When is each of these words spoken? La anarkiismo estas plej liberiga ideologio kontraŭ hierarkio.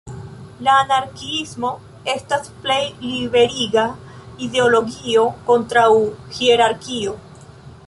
La 0.67 0.75
anarkiismo 0.83 1.69
estas 2.13 2.49
plej 2.63 2.79
liberiga 3.03 3.85
ideologio 4.47 5.29
kontraŭ 5.51 5.87
hierarkio. 6.41 7.17